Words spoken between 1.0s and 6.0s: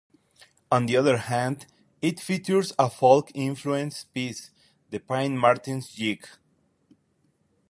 hand, it features a folk-influenced piece, "The Pine Marten's